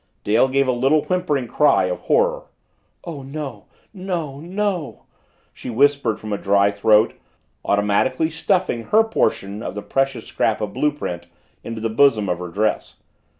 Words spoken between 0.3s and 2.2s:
gave a little whimpering cry of